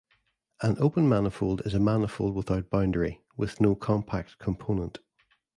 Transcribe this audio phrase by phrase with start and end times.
[0.63, 4.97] An open manifold is a manifold without boundary with no compact component.